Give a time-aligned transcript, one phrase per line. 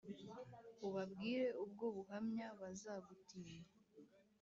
[0.87, 3.59] Ubabwire ubwo buhamya bazagutinya